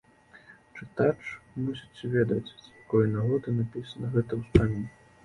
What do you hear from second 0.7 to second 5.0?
Чытач мусіць ведаць, з якой нагоды напісаны гэты ўспамін.